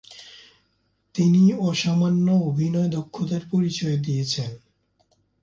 তিনি 1.15 1.41
অসামান্য 1.61 2.27
অভিনয় 2.49 2.89
দক্ষতার 2.89 3.43
পরিচয় 3.51 3.97
দিয়েছেন। 3.97 4.51